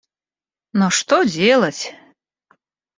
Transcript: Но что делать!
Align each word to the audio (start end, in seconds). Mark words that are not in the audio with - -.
Но 0.73 0.89
что 0.89 1.21
делать! 1.23 1.93